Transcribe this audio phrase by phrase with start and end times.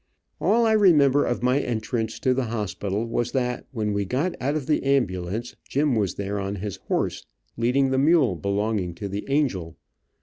[0.39, 4.55] All I remember of my entrance to the hospital was that when we got out
[4.55, 9.23] of the ambulance Jim was there on his horse, leading the mule belonging to the
[9.29, 9.77] angel.